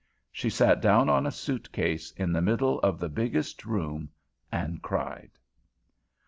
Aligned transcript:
She 0.31 0.49
sat 0.49 0.81
down 0.81 1.09
on 1.09 1.27
a 1.27 1.31
suitcase, 1.31 2.09
in 2.17 2.31
the 2.33 2.41
middle 2.41 2.79
of 2.79 2.97
the 2.97 3.07
biggest 3.07 3.65
room, 3.67 4.09
and 4.51 4.81
cried! 4.81 5.37